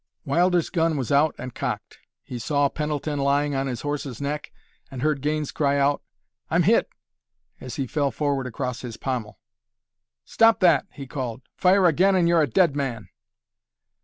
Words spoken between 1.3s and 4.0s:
and cocked. He saw Pendleton lying on his